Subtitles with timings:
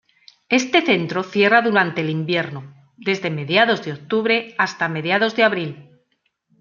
[0.59, 5.89] Este centro cierra durante el invierno, desde mediados de octubre hasta mediados de abril.